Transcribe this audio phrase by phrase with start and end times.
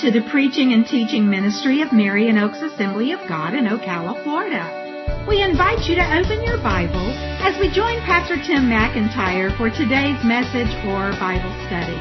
[0.00, 5.24] To the preaching and teaching ministry of Marion Oaks Assembly of God in Ocala, Florida.
[5.26, 10.22] We invite you to open your Bible as we join Pastor Tim McIntyre for today's
[10.22, 11.96] message or Bible study.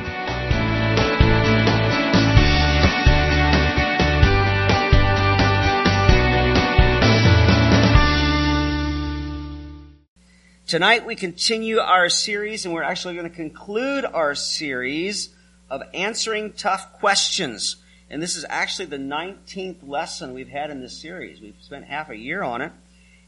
[10.67, 15.29] Tonight we continue our series and we're actually going to conclude our series
[15.69, 17.77] of answering tough questions.
[18.09, 21.41] And this is actually the 19th lesson we've had in this series.
[21.41, 22.71] We've spent half a year on it.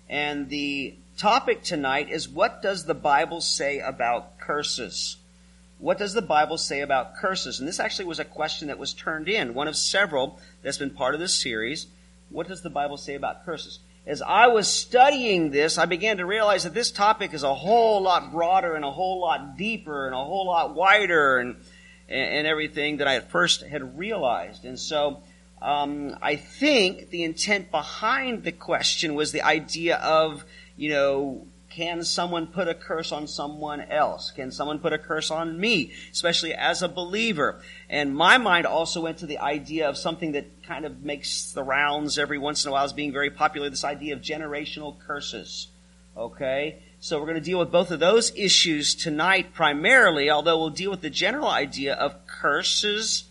[0.10, 5.18] And the topic tonight is what does the Bible say about curses?
[5.80, 7.60] What does the Bible say about curses?
[7.60, 10.92] And this actually was a question that was turned in, one of several that's been
[10.92, 11.88] part of this series.
[12.30, 13.80] What does the Bible say about curses?
[14.08, 18.02] as I was studying this, I began to realize that this topic is a whole
[18.02, 21.58] lot broader and a whole lot deeper and a whole lot wider and,
[22.10, 24.66] and everything that I at first had realized.
[24.66, 25.22] And so,
[25.62, 32.04] um, I think the intent behind the question was the idea of, you know, can
[32.04, 34.32] someone put a curse on someone else?
[34.32, 37.62] Can someone put a curse on me, especially as a believer?
[37.90, 41.64] And my mind also went to the idea of something that kind of makes the
[41.64, 45.68] rounds every once in a while as being very popular, this idea of generational curses.
[46.16, 46.82] Okay?
[47.00, 50.90] So we're going to deal with both of those issues tonight primarily, although we'll deal
[50.90, 53.26] with the general idea of curses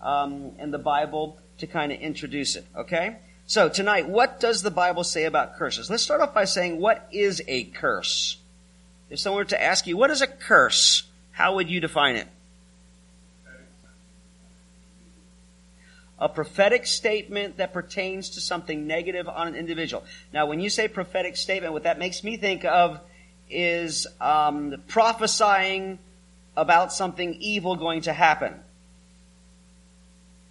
[0.00, 2.66] um, in the Bible to kind of introduce it.
[2.74, 3.18] Okay?
[3.46, 5.90] So tonight, what does the Bible say about curses?
[5.90, 8.38] Let's start off by saying, what is a curse?
[9.10, 11.02] If someone were to ask you, what is a curse?
[11.32, 12.28] How would you define it?
[16.18, 20.04] A prophetic statement that pertains to something negative on an individual.
[20.32, 23.00] Now, when you say prophetic statement, what that makes me think of
[23.50, 25.98] is um, prophesying
[26.56, 28.54] about something evil going to happen.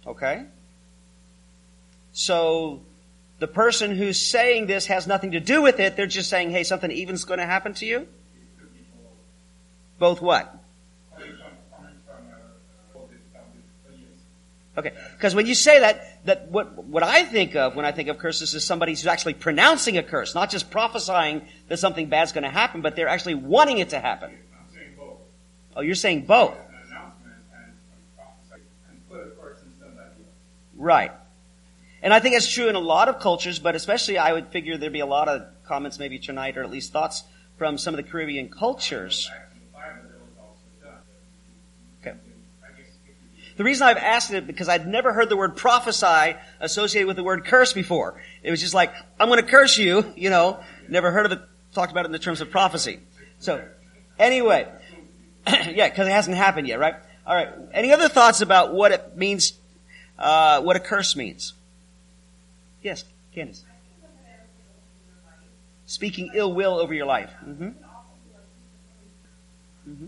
[0.06, 0.44] Okay?
[2.12, 2.80] So
[3.38, 5.96] the person who's saying this has nothing to do with it.
[5.96, 8.06] They're just saying, hey, something evil's going to happen to you?
[9.98, 10.56] Both what?
[14.78, 18.08] Okay, because when you say that, that what, what I think of when I think
[18.08, 22.32] of curses is somebody who's actually pronouncing a curse, not just prophesying that something bad's
[22.32, 24.30] going to happen, but they're actually wanting it to happen.
[25.76, 26.56] Oh, you're saying both.
[30.76, 31.12] Right.
[32.02, 34.78] And I think it's true in a lot of cultures, but especially I would figure
[34.78, 37.22] there'd be a lot of comments maybe tonight, or at least thoughts
[37.58, 39.30] from some of the Caribbean cultures.
[43.60, 47.22] The reason I've asked it because I'd never heard the word prophesy associated with the
[47.22, 48.18] word curse before.
[48.42, 51.42] It was just like, I'm going to curse you, you know, never heard of it
[51.74, 53.00] talked about it in the terms of prophecy.
[53.38, 53.62] So,
[54.18, 54.66] anyway,
[55.46, 56.94] yeah, because it hasn't happened yet, right?
[57.26, 57.50] All right.
[57.74, 59.52] Any other thoughts about what it means,
[60.18, 61.52] uh, what a curse means?
[62.80, 63.04] Yes,
[63.34, 63.66] Candace.
[65.84, 67.30] Speaking ill will over your life.
[67.46, 67.64] Mm-hmm.
[69.86, 70.06] Mm-hmm.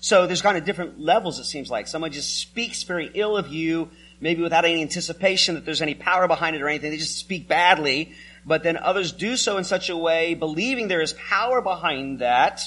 [0.00, 1.86] So there's kind of different levels, it seems like.
[1.88, 6.28] Someone just speaks very ill of you, maybe without any anticipation that there's any power
[6.28, 6.90] behind it or anything.
[6.90, 8.12] They just speak badly.
[8.46, 12.62] But then others do so in such a way, believing there is power behind that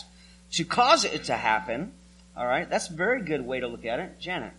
[0.51, 1.93] to cause it to happen.
[2.35, 4.19] All right, that's a very good way to look at it.
[4.19, 4.53] Janet.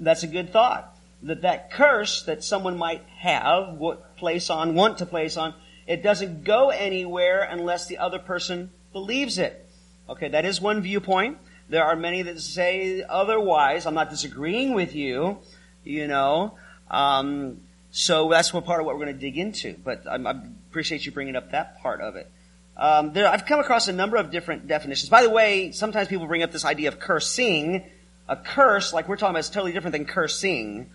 [0.00, 4.98] That's a good thought that that curse that someone might have, what place on, want
[4.98, 5.54] to place on,
[5.86, 9.68] it doesn't go anywhere unless the other person believes it.
[10.08, 11.36] Okay, that is one viewpoint.
[11.68, 13.84] There are many that say otherwise.
[13.84, 15.40] I'm not disagreeing with you,
[15.84, 16.56] you know.
[16.90, 17.60] Um,
[17.90, 19.76] so that's what part of what we're going to dig into.
[19.84, 20.34] But I, I
[20.70, 22.30] appreciate you bringing up that part of it.
[22.76, 25.10] Um, there, I've come across a number of different definitions.
[25.10, 27.84] By the way, sometimes people bring up this idea of cursing.
[28.26, 30.90] A curse, like we're talking about, is totally different than cursing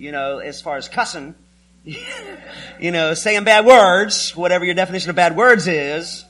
[0.00, 1.34] you know, as far as cussing,
[1.84, 6.24] you know, saying bad words, whatever your definition of bad words is,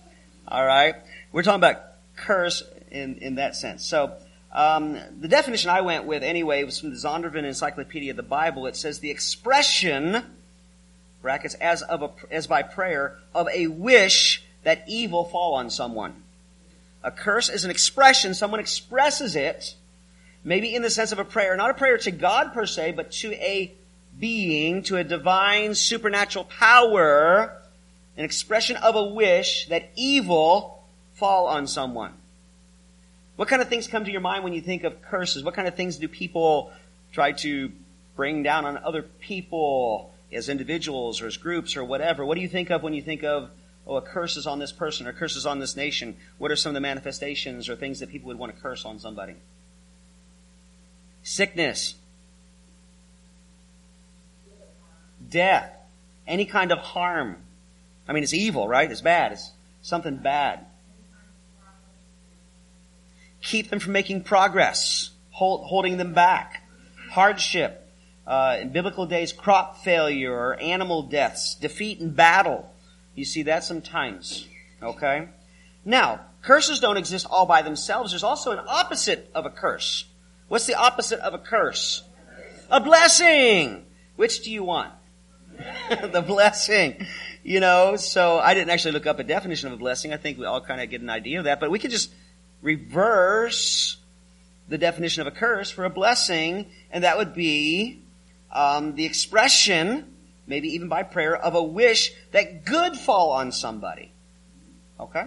[0.48, 0.96] all right?
[1.32, 1.82] We're talking about
[2.16, 3.84] curse in, in that sense.
[3.86, 4.14] So,
[4.52, 8.66] um, the definition I went with anyway was from the Zondervan Encyclopedia of the Bible.
[8.66, 10.24] It says the expression,
[11.22, 16.22] brackets, as of a, as by prayer, of a wish that evil fall on someone.
[17.04, 19.76] A curse is an expression, someone expresses it,
[20.42, 23.12] Maybe in the sense of a prayer, not a prayer to God per se, but
[23.12, 23.72] to a
[24.18, 27.56] being, to a divine supernatural power,
[28.16, 30.79] an expression of a wish that evil
[31.20, 32.14] fall on someone.
[33.36, 35.44] What kind of things come to your mind when you think of curses?
[35.44, 36.72] What kind of things do people
[37.12, 37.70] try to
[38.16, 42.26] bring down on other people as individuals or as groups or whatever?
[42.26, 43.50] What do you think of when you think of,
[43.86, 46.16] oh, a curse is on this person or curses on this nation?
[46.38, 48.98] What are some of the manifestations or things that people would want to curse on
[48.98, 49.36] somebody?
[51.22, 51.94] sickness,
[55.28, 55.72] death,
[56.26, 57.36] any kind of harm.
[58.08, 58.90] I mean, it's evil, right?
[58.90, 59.32] It's bad.
[59.32, 59.52] It's
[59.82, 60.66] something bad.
[63.42, 66.62] Keep them from making progress, hold, holding them back.
[67.10, 67.88] Hardship.
[68.26, 72.72] Uh, in biblical days, crop failure or animal deaths, defeat in battle.
[73.14, 74.46] You see that sometimes.
[74.82, 75.28] Okay?
[75.84, 78.12] Now, curses don't exist all by themselves.
[78.12, 80.04] There's also an opposite of a curse.
[80.48, 82.04] What's the opposite of a curse?
[82.70, 83.84] A blessing!
[84.16, 84.92] Which do you want?
[85.88, 87.06] the blessing.
[87.42, 90.12] You know, so I didn't actually look up a definition of a blessing.
[90.12, 92.12] I think we all kind of get an idea of that, but we could just
[92.62, 93.96] reverse
[94.68, 98.02] the definition of a curse for a blessing, and that would be
[98.52, 100.14] um, the expression,
[100.46, 104.12] maybe even by prayer, of a wish that good fall on somebody.
[104.98, 105.26] Okay?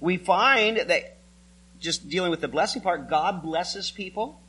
[0.00, 1.18] We find that
[1.78, 4.40] just dealing with the blessing part, God blesses people.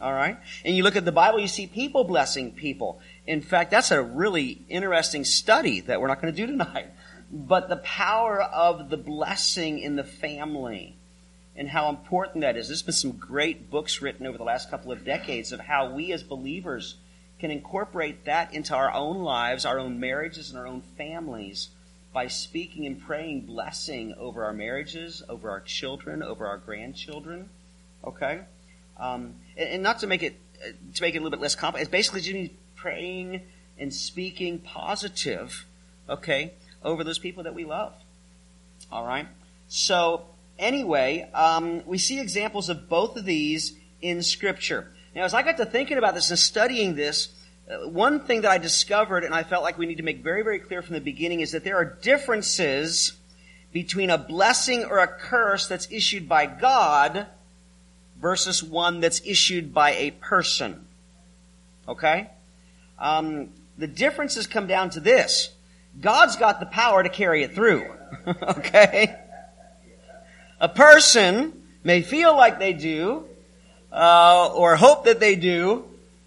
[0.00, 0.38] All right?
[0.64, 3.00] And you look at the Bible, you see people blessing people.
[3.26, 6.86] In fact, that's a really interesting study that we're not going to do tonight.
[7.32, 10.97] But the power of the blessing in the family
[11.58, 12.68] and how important that is.
[12.68, 16.12] There's been some great books written over the last couple of decades of how we
[16.12, 16.94] as believers
[17.40, 21.70] can incorporate that into our own lives, our own marriages, and our own families
[22.12, 27.50] by speaking and praying blessing over our marriages, over our children, over our grandchildren.
[28.04, 28.40] Okay?
[28.96, 30.36] Um, and, and, not to make it
[30.94, 33.42] to make it a little bit less complicated, It's basically just praying
[33.78, 35.66] and speaking positive,
[36.08, 36.52] okay,
[36.84, 37.94] over those people that we love.
[38.90, 39.26] All right.
[39.68, 40.24] So
[40.58, 44.92] anyway, um, we see examples of both of these in Scripture.
[45.14, 47.28] Now, as I got to thinking about this and studying this,
[47.70, 50.42] uh, one thing that I discovered, and I felt like we need to make very,
[50.42, 53.12] very clear from the beginning, is that there are differences
[53.72, 57.26] between a blessing or a curse that's issued by God
[58.20, 60.86] versus one that's issued by a person.
[61.86, 62.30] Okay?
[62.98, 65.50] Um, the differences come down to this.
[66.00, 67.84] God's got the power to carry it through.
[68.42, 69.16] okay?
[70.60, 71.52] A person
[71.84, 73.24] may feel like they do,
[73.92, 75.84] uh, or hope that they do,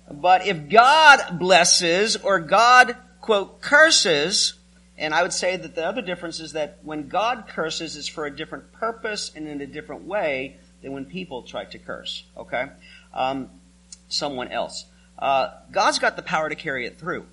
[0.10, 4.54] but if God blesses or God, quote, curses,
[4.98, 8.26] and I would say that the other difference is that when God curses, it's for
[8.26, 12.68] a different purpose and in a different way than when people try to curse, okay?
[13.14, 13.50] Um,
[14.10, 14.86] someone else.
[15.18, 17.26] Uh, God's got the power to carry it through.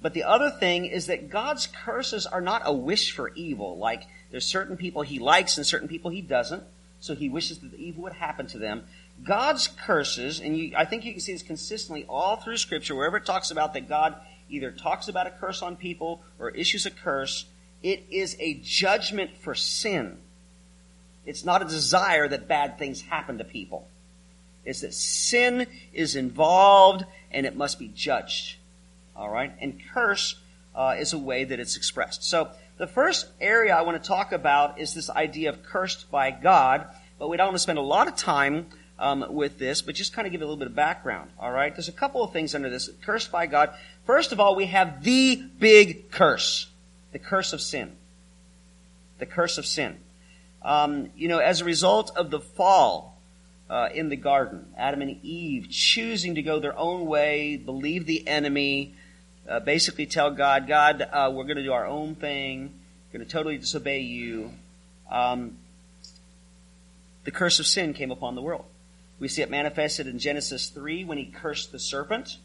[0.00, 3.78] But the other thing is that God's curses are not a wish for evil.
[3.78, 6.62] Like, there's certain people he likes and certain people he doesn't,
[7.00, 8.84] so he wishes that the evil would happen to them.
[9.24, 13.16] God's curses, and you, I think you can see this consistently all through Scripture, wherever
[13.16, 14.14] it talks about that God
[14.48, 17.46] either talks about a curse on people or issues a curse,
[17.82, 20.18] it is a judgment for sin.
[21.26, 23.88] It's not a desire that bad things happen to people.
[24.64, 28.56] It's that sin is involved and it must be judged.
[29.16, 29.52] All right?
[29.60, 30.36] And curse
[30.74, 32.24] uh, is a way that it's expressed.
[32.24, 36.30] So the first area I want to talk about is this idea of cursed by
[36.30, 36.86] God,
[37.18, 38.66] but we don't want to spend a lot of time
[39.00, 41.30] um, with this, but just kind of give a little bit of background.
[41.38, 41.74] All right?
[41.74, 42.88] There's a couple of things under this.
[43.02, 43.70] Cursed by God.
[44.06, 46.68] First of all, we have the big curse.
[47.12, 47.96] The curse of sin.
[49.18, 49.98] The curse of sin.
[50.62, 53.20] Um, you know, as a result of the fall
[53.68, 58.26] uh, in the garden, Adam and Eve choosing to go their own way, believe the
[58.28, 58.94] enemy,
[59.48, 62.78] uh, basically tell God, God, uh, we're going to do our own thing,
[63.12, 64.52] going to totally disobey you.
[65.10, 65.58] Um,
[67.24, 68.66] the curse of sin came upon the world.
[69.18, 72.36] We see it manifested in Genesis 3 when he cursed the serpent,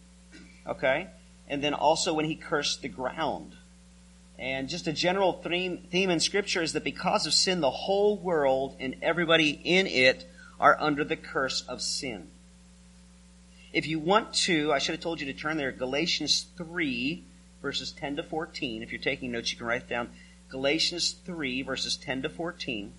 [0.66, 1.08] okay?
[1.48, 3.54] And then also when he cursed the ground.
[4.40, 8.18] And just a general theme, theme in Scripture is that because of sin, the whole
[8.18, 10.28] world and everybody in it
[10.60, 12.30] are under the curse of sin.
[13.74, 17.24] If you want to, I should have told you to turn there, Galatians 3,
[17.62, 18.84] verses 10 to 14.
[18.84, 20.12] If you're taking notes, you can write down
[20.50, 22.94] Galatians 3, verses 10 to 14.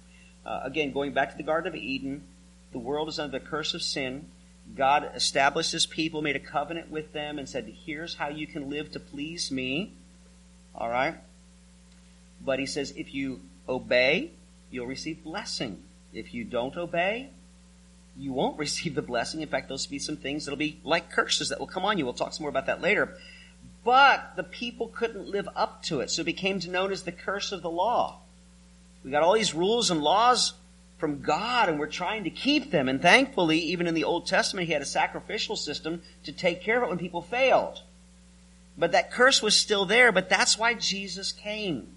[0.44, 2.24] Uh, again, going back to the Garden of Eden,
[2.72, 4.26] the world is under the curse of sin.
[4.76, 8.68] God established his people, made a covenant with them, and said, Here's how you can
[8.68, 9.92] live to please me.
[10.74, 11.14] All right?
[12.44, 14.32] But he says, if you obey,
[14.70, 15.82] you'll receive blessing.
[16.12, 17.30] If you don't obey,
[18.16, 19.40] you won't receive the blessing.
[19.40, 22.04] In fact, there'll be some things that'll be like curses that will come on you.
[22.04, 23.16] We'll talk some more about that later.
[23.84, 27.52] But the people couldn't live up to it, so it became known as the curse
[27.52, 28.20] of the law.
[29.04, 30.54] We got all these rules and laws
[30.96, 32.88] from God, and we're trying to keep them.
[32.88, 36.78] And thankfully, even in the Old Testament, He had a sacrificial system to take care
[36.78, 37.82] of it when people failed.
[38.78, 41.88] But that curse was still there, but that's why Jesus came.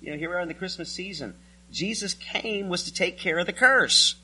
[0.00, 1.34] You know, here we are in the Christmas season.
[1.70, 4.16] Jesus came was to take care of the curse.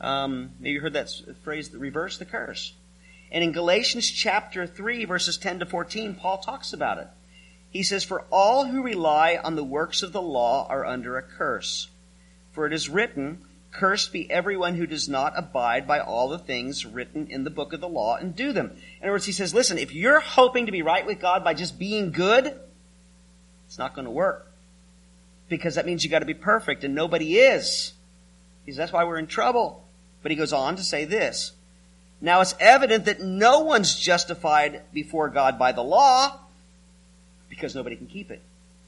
[0.00, 1.10] Um, maybe you heard that
[1.42, 2.74] phrase, reverse the curse.
[3.30, 7.08] And in Galatians chapter 3 verses 10 to 14, Paul talks about it.
[7.70, 11.22] He says, For all who rely on the works of the law are under a
[11.22, 11.88] curse.
[12.52, 16.86] For it is written, Cursed be everyone who does not abide by all the things
[16.86, 18.70] written in the book of the law and do them.
[18.70, 21.52] In other words, he says, listen, if you're hoping to be right with God by
[21.52, 22.58] just being good,
[23.66, 24.50] it's not going to work.
[25.50, 27.92] Because that means you got to be perfect and nobody is.
[28.64, 29.84] He says, that's why we're in trouble.
[30.22, 31.52] But he goes on to say this.
[32.20, 36.38] Now it's evident that no one's justified before God by the law
[37.48, 38.42] because nobody can keep it.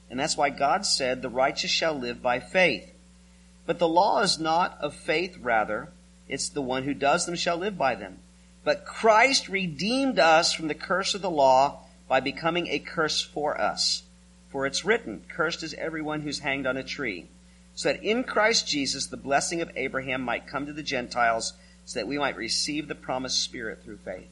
[0.09, 2.93] And that's why God said the righteous shall live by faith.
[3.65, 5.89] But the law is not of faith, rather,
[6.27, 8.19] it's the one who does them shall live by them.
[8.63, 13.59] But Christ redeemed us from the curse of the law by becoming a curse for
[13.59, 14.03] us.
[14.49, 17.27] For it's written, Cursed is everyone who's hanged on a tree.
[17.75, 21.53] So that in Christ Jesus the blessing of Abraham might come to the Gentiles,
[21.85, 24.29] so that we might receive the promised Spirit through faith.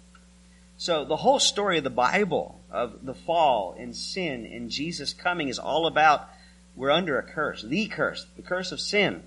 [0.78, 5.50] So the whole story of the Bible, of the fall and sin and Jesus coming,
[5.50, 6.30] is all about
[6.76, 9.24] we're under a curse, the curse, the curse of sin.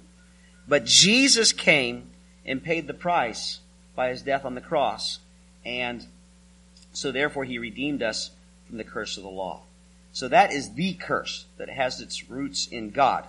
[0.66, 2.10] But Jesus came
[2.46, 3.60] and paid the price
[3.94, 5.18] by his death on the cross.
[5.64, 6.06] And
[6.92, 8.30] so therefore he redeemed us
[8.66, 9.62] from the curse of the law.
[10.12, 13.26] So that is the curse that has its roots in God.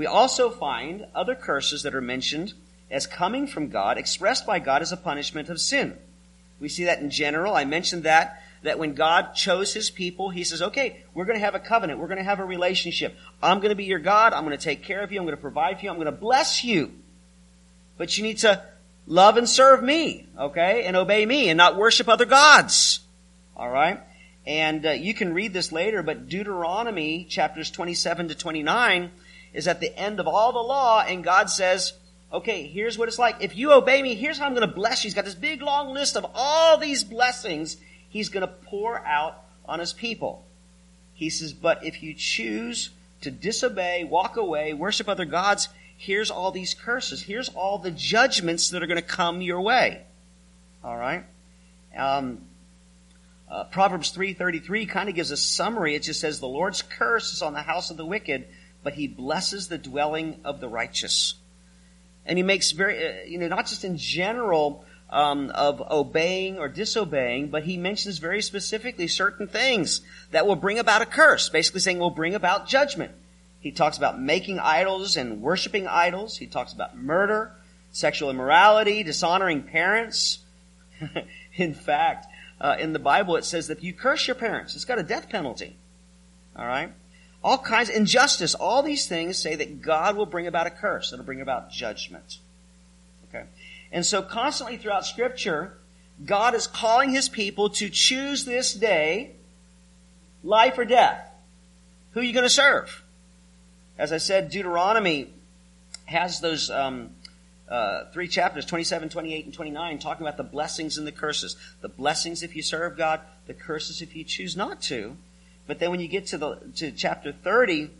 [0.00, 2.54] We also find other curses that are mentioned
[2.90, 5.94] as coming from God, expressed by God as a punishment of sin.
[6.58, 7.54] We see that in general.
[7.54, 11.44] I mentioned that that when God chose his people, he says, okay, we're going to
[11.44, 11.98] have a covenant.
[11.98, 13.14] We're going to have a relationship.
[13.42, 14.32] I'm going to be your God.
[14.32, 15.18] I'm going to take care of you.
[15.18, 15.90] I'm going to provide for you.
[15.90, 16.92] I'm going to bless you.
[17.98, 18.62] But you need to
[19.06, 23.00] love and serve me, okay, and obey me and not worship other gods.
[23.54, 24.00] All right?
[24.46, 29.10] And uh, you can read this later, but Deuteronomy chapters 27 to 29
[29.52, 31.92] is at the end of all the law, and God says,
[32.32, 33.36] okay, here's what it's like.
[33.40, 35.08] If you obey me, here's how I'm going to bless you.
[35.08, 37.76] He's got this big long list of all these blessings
[38.08, 40.44] he's going to pour out on his people.
[41.14, 42.90] He says, but if you choose
[43.22, 47.22] to disobey, walk away, worship other gods, here's all these curses.
[47.22, 50.02] Here's all the judgments that are going to come your way.
[50.82, 51.24] All right?
[51.96, 52.42] Um,
[53.50, 55.94] uh, Proverbs 3.33 kind of gives a summary.
[55.94, 58.46] It just says, the Lord's curse is on the house of the wicked,
[58.82, 61.34] but he blesses the dwelling of the righteous.
[62.26, 66.68] And he makes very, uh, you know, not just in general, um, of obeying or
[66.68, 71.80] disobeying, but he mentions very specifically certain things that will bring about a curse, basically
[71.80, 73.12] saying will bring about judgment.
[73.58, 76.38] He talks about making idols and worshiping idols.
[76.38, 77.52] He talks about murder,
[77.90, 80.38] sexual immorality, dishonoring parents.
[81.56, 82.26] in fact,
[82.60, 85.02] uh, in the Bible it says that if you curse your parents, it's got a
[85.02, 85.76] death penalty.
[86.56, 86.92] All right?
[87.42, 91.12] All kinds of injustice, all these things say that God will bring about a curse.
[91.12, 92.38] It'll bring about judgment.
[93.28, 93.44] Okay?
[93.90, 95.78] And so constantly throughout scripture,
[96.24, 99.32] God is calling his people to choose this day
[100.42, 101.26] life or death.
[102.12, 103.02] Who are you going to serve?
[103.96, 105.28] As I said, Deuteronomy
[106.06, 107.10] has those um,
[107.68, 111.56] uh, three chapters 27, 28, and 29 talking about the blessings and the curses.
[111.80, 115.16] The blessings if you serve God, the curses if you choose not to.
[115.70, 117.90] But then when you get to the to chapter 30,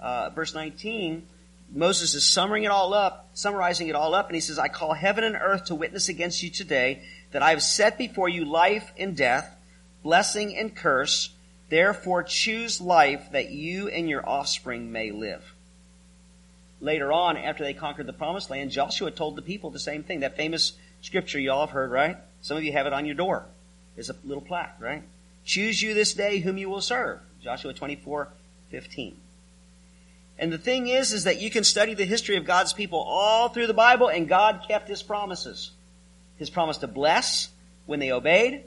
[0.00, 1.24] uh, verse 19,
[1.72, 4.94] Moses is summarizing it all up, summarizing it all up, and he says, I call
[4.94, 8.90] heaven and earth to witness against you today that I have set before you life
[8.98, 9.56] and death,
[10.02, 11.30] blessing and curse.
[11.68, 15.54] Therefore choose life that you and your offspring may live.
[16.80, 20.18] Later on, after they conquered the promised land, Joshua told the people the same thing.
[20.18, 22.16] That famous scripture you all have heard, right?
[22.40, 23.44] Some of you have it on your door.
[23.96, 25.04] It's a little plaque, right?
[25.44, 27.20] Choose you this day whom you will serve.
[27.42, 28.28] Joshua 24,
[28.70, 29.16] 15.
[30.38, 33.50] And the thing is, is that you can study the history of God's people all
[33.50, 35.72] through the Bible, and God kept His promises.
[36.36, 37.50] His promise to bless
[37.84, 38.64] when they obeyed,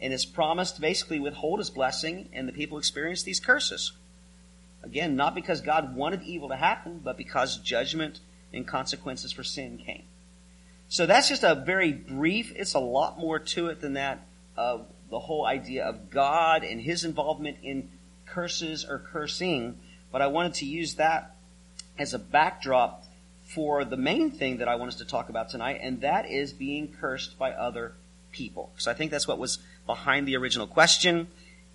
[0.00, 3.92] and His promise to basically withhold His blessing, and the people experienced these curses.
[4.84, 8.20] Again, not because God wanted evil to happen, but because judgment
[8.52, 10.04] and consequences for sin came.
[10.88, 14.86] So that's just a very brief, it's a lot more to it than that of
[15.10, 17.90] the whole idea of God and His involvement in
[18.26, 19.78] curses or cursing
[20.10, 21.36] but I wanted to use that
[21.98, 23.04] as a backdrop
[23.44, 26.52] for the main thing that I want us to talk about tonight, and that is
[26.52, 27.92] being cursed by other
[28.30, 28.70] people.
[28.72, 31.28] Because I think that's what was behind the original question,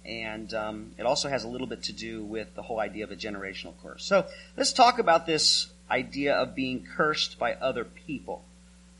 [0.05, 3.11] and um, it also has a little bit to do with the whole idea of
[3.11, 4.03] a generational curse.
[4.03, 4.25] So
[4.55, 8.43] let's talk about this idea of being cursed by other people.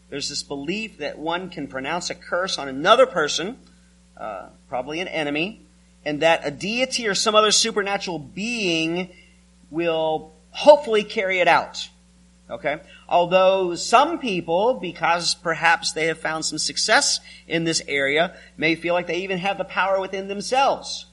[0.09, 3.57] There's this belief that one can pronounce a curse on another person,
[4.17, 5.61] uh, probably an enemy,
[6.05, 9.09] and that a deity or some other supernatural being
[9.71, 11.89] will hopefully carry it out.
[12.49, 12.81] Okay?
[13.09, 18.93] Although some people, because perhaps they have found some success in this area, may feel
[18.93, 21.05] like they even have the power within themselves.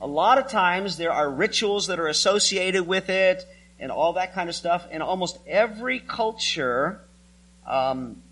[0.00, 3.46] A lot of times there are rituals that are associated with it
[3.78, 4.86] and all that kind of stuff.
[4.90, 7.00] And almost every culture,
[7.66, 8.22] um,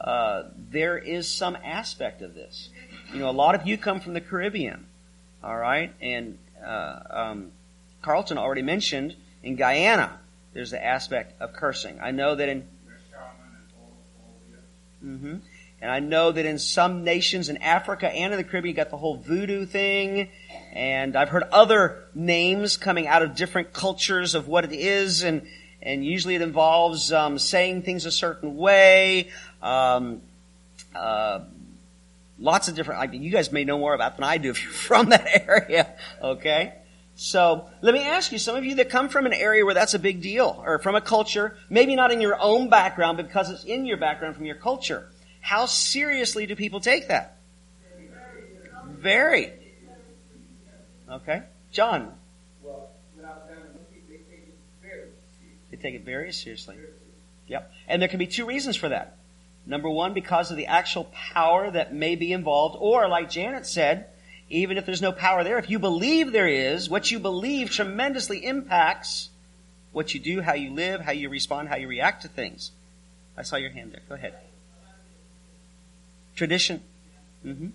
[0.00, 2.70] uh, there is some aspect of this.
[3.12, 4.86] You know, a lot of you come from the Caribbean,
[5.42, 5.92] all right?
[6.00, 7.52] And uh, um,
[8.02, 10.18] Carlton already mentioned in Guyana,
[10.52, 11.98] there's the aspect of cursing.
[12.00, 12.68] I know that in.
[15.04, 15.36] Mm-hmm.
[15.82, 18.88] And I know that in some nations in Africa and in the Caribbean, you got
[18.88, 20.30] the whole voodoo thing.
[20.72, 25.24] And I've heard other names coming out of different cultures of what it is.
[25.24, 25.46] And,
[25.82, 29.28] and usually it involves um, saying things a certain way.
[29.64, 30.20] Um,
[30.94, 31.40] uh,
[32.38, 34.72] lots of different, I you guys may know more about than I do if you're
[34.90, 35.94] from that area.
[36.22, 36.74] Okay?
[37.16, 39.94] So let me ask you, some of you that come from an area where that's
[39.94, 43.50] a big deal, or from a culture, maybe not in your own background, but because
[43.50, 45.08] it's in your background from your culture.
[45.40, 47.38] How seriously do people take that?
[48.86, 49.52] Very.
[51.08, 51.42] Okay.
[51.70, 52.12] John.
[55.70, 56.76] They take it very seriously.
[57.46, 57.72] Yep.
[57.86, 59.18] And there can be two reasons for that.
[59.66, 64.06] Number one, because of the actual power that may be involved, or like Janet said,
[64.50, 68.44] even if there's no power there, if you believe there is, what you believe tremendously
[68.44, 69.30] impacts
[69.92, 72.72] what you do, how you live, how you respond, how you react to things.
[73.38, 74.02] I saw your hand there.
[74.08, 74.34] Go ahead.
[76.36, 76.82] Tradition.
[77.46, 77.68] Mm-hmm.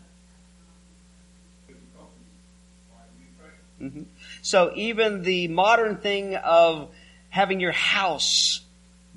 [3.82, 4.04] Mm-hmm.
[4.42, 6.90] So even the modern thing of
[7.30, 8.62] having your house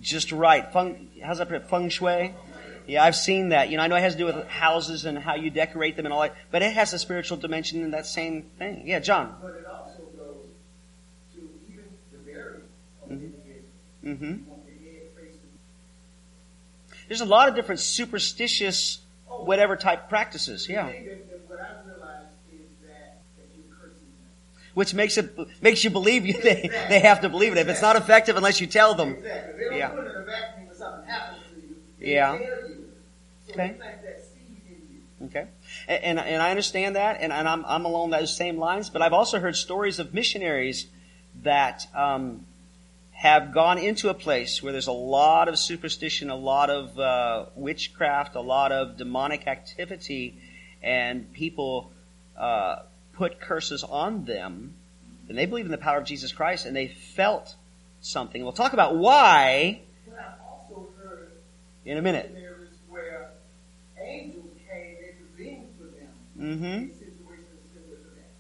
[0.01, 2.35] just right, feng, how's that Feng shui.
[2.93, 3.71] Yeah, I've seen that.
[3.71, 6.05] You know, I know it has to do with houses and how you decorate them
[6.05, 8.87] and all that, but it has a spiritual dimension in that same thing.
[8.87, 9.35] Yeah, John.
[9.41, 10.45] But it also goes
[11.33, 12.61] to even the burial
[13.03, 14.11] of mm-hmm.
[14.11, 14.53] mm-hmm.
[17.09, 20.69] There's a lot of different superstitious whatever type practices.
[20.69, 20.93] Yeah.
[24.75, 27.59] Which makes it makes you believe you, they they have to believe it.
[27.59, 29.17] If it's not effective unless you tell them.
[29.73, 29.93] Yeah.
[31.99, 32.39] Yeah.
[33.53, 33.77] Okay.
[35.25, 35.47] Okay.
[35.87, 39.13] And, and I understand that, and, and I'm, I'm along those same lines, but I've
[39.13, 40.87] also heard stories of missionaries
[41.43, 42.45] that um,
[43.13, 47.47] have gone into a place where there's a lot of superstition, a lot of uh,
[47.55, 50.37] witchcraft, a lot of demonic activity,
[50.83, 51.93] and people
[52.37, 52.81] uh,
[53.13, 54.75] put curses on them,
[55.29, 57.55] and they believe in the power of Jesus Christ, and they felt
[58.01, 58.43] something.
[58.43, 59.83] We'll talk about why
[61.85, 62.52] in a minute.
[66.39, 66.87] Mm-hmm.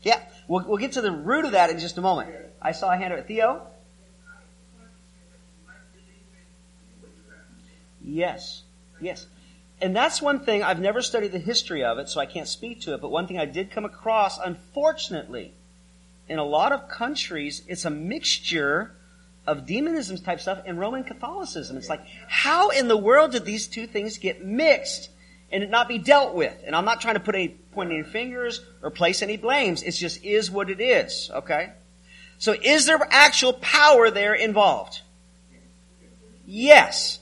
[0.03, 2.35] Yeah, we'll, we'll get to the root of that in just a moment.
[2.61, 3.27] I saw a hand up.
[3.27, 3.67] Theo?
[8.05, 8.63] Yes.
[9.01, 9.27] Yes.
[9.81, 12.83] And that's one thing, I've never studied the history of it, so I can't speak
[12.83, 15.53] to it, but one thing I did come across, unfortunately,
[16.29, 18.93] in a lot of countries, it's a mixture
[19.45, 21.77] of demonism type stuff and Roman Catholicism.
[21.77, 25.11] It's like, how in the world did these two things get mixed
[25.53, 26.57] and it not be dealt with?
[26.67, 29.83] And I'm not trying to put any, point any fingers or place any blames.
[29.83, 31.73] It just is what it is, okay?
[32.39, 35.01] So is there actual power there involved?
[36.45, 37.21] Yes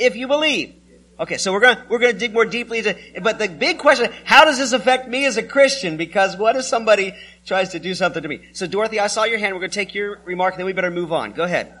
[0.00, 0.74] if you believe.
[1.18, 4.46] Okay, so we're gonna, we're gonna dig more deeply into, but the big question, how
[4.46, 5.98] does this affect me as a Christian?
[5.98, 7.12] Because what if somebody
[7.44, 8.40] tries to do something to me?
[8.54, 10.90] So Dorothy, I saw your hand, we're gonna take your remark, and then we better
[10.90, 11.32] move on.
[11.32, 11.74] Go ahead.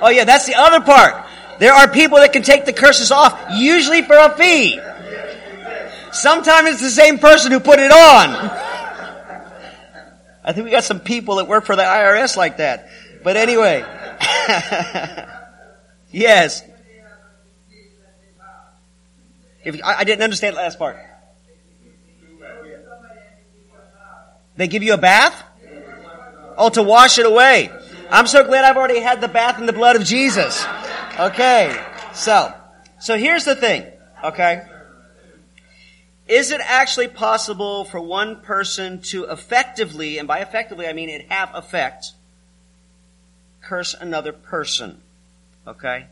[0.00, 1.26] Oh yeah, that's the other part.
[1.62, 4.80] There are people that can take the curses off, usually for a fee.
[6.10, 8.30] Sometimes it's the same person who put it on.
[10.42, 12.88] I think we got some people that work for the IRS like that.
[13.22, 13.78] But anyway.
[16.10, 16.64] yes.
[19.64, 20.96] If, I, I didn't understand the last part.
[24.56, 25.40] They give you a bath?
[26.58, 27.70] Oh, to wash it away.
[28.10, 30.66] I'm so glad I've already had the bath in the blood of Jesus.
[31.18, 31.78] Okay.
[32.14, 32.54] So,
[32.98, 33.86] so here's the thing.
[34.24, 34.62] Okay.
[36.28, 41.30] Is it actually possible for one person to effectively, and by effectively I mean it
[41.30, 42.12] have effect,
[43.60, 45.02] curse another person.
[45.66, 46.06] Okay?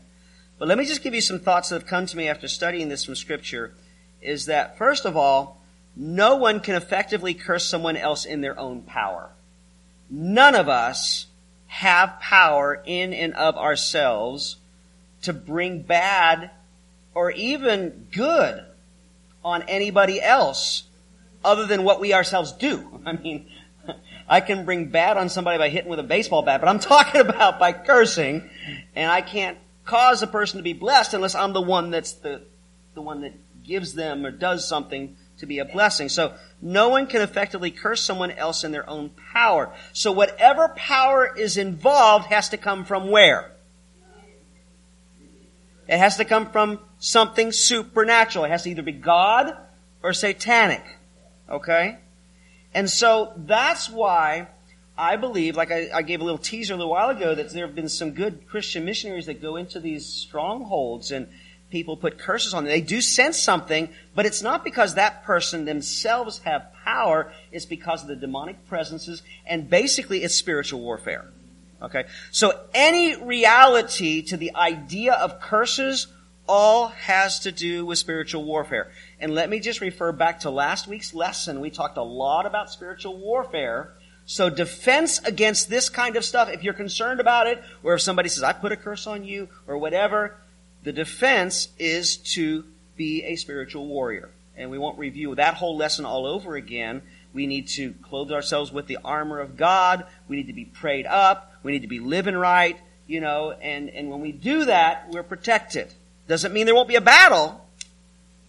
[0.59, 2.89] But let me just give you some thoughts that have come to me after studying
[2.89, 3.73] this from Scripture.
[4.21, 5.61] Is that, first of all,
[5.95, 9.31] no one can effectively curse someone else in their own power.
[10.09, 11.25] None of us
[11.67, 14.57] have power in and of ourselves
[15.21, 16.51] to bring bad
[17.13, 18.65] or even good
[19.43, 20.83] on anybody else
[21.43, 23.01] other than what we ourselves do.
[23.05, 23.49] I mean,
[24.27, 27.21] I can bring bad on somebody by hitting with a baseball bat, but I'm talking
[27.21, 28.49] about by cursing,
[28.95, 32.41] and I can't cause a person to be blessed unless I'm the one that's the,
[32.93, 36.07] the one that gives them or does something to be a blessing.
[36.07, 39.73] So no one can effectively curse someone else in their own power.
[39.91, 43.50] So whatever power is involved has to come from where?
[45.91, 48.45] It has to come from something supernatural.
[48.45, 49.57] It has to either be God
[50.01, 50.83] or satanic.
[51.49, 51.97] Okay?
[52.73, 54.47] And so that's why
[54.97, 57.65] I believe, like I, I, gave a little teaser a little while ago, that there
[57.65, 61.27] have been some good Christian missionaries that go into these strongholds and
[61.71, 62.71] people put curses on them.
[62.71, 67.33] They do sense something, but it's not because that person themselves have power.
[67.51, 71.25] It's because of the demonic presences, and basically it's spiritual warfare.
[71.81, 72.05] Okay?
[72.31, 76.07] So any reality to the idea of curses
[76.47, 78.91] all has to do with spiritual warfare.
[79.19, 81.61] And let me just refer back to last week's lesson.
[81.61, 83.93] We talked a lot about spiritual warfare.
[84.25, 88.29] So defense against this kind of stuff, if you're concerned about it, or if somebody
[88.29, 90.37] says, I put a curse on you, or whatever,
[90.83, 92.65] the defense is to
[92.95, 94.29] be a spiritual warrior.
[94.55, 97.01] And we won't review that whole lesson all over again.
[97.33, 100.05] We need to clothe ourselves with the armor of God.
[100.27, 101.53] We need to be prayed up.
[101.63, 105.23] We need to be living right, you know, and, and when we do that, we're
[105.23, 105.93] protected.
[106.27, 107.65] Doesn't mean there won't be a battle,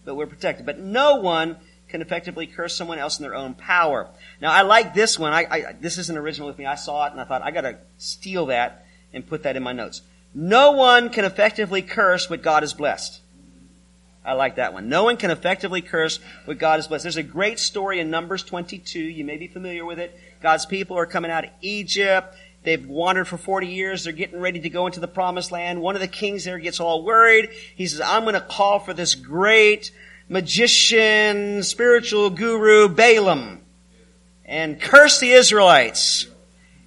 [0.05, 0.65] but we're protected.
[0.65, 4.09] But no one can effectively curse someone else in their own power.
[4.41, 5.31] Now, I like this one.
[5.31, 6.65] I, I, this isn't original with me.
[6.65, 9.73] I saw it and I thought, I gotta steal that and put that in my
[9.73, 10.01] notes.
[10.33, 13.21] No one can effectively curse what God has blessed.
[14.25, 14.87] I like that one.
[14.87, 17.03] No one can effectively curse what God has blessed.
[17.03, 18.99] There's a great story in Numbers 22.
[18.99, 20.17] You may be familiar with it.
[20.41, 22.35] God's people are coming out of Egypt.
[22.63, 24.05] They've wandered for 40 years.
[24.05, 25.81] They're getting ready to go into the promised land.
[25.81, 27.49] One of the kings there gets all worried.
[27.75, 29.91] He says, I'm going to call for this great
[30.29, 33.59] magician, spiritual guru, Balaam,
[34.45, 36.27] and curse the Israelites.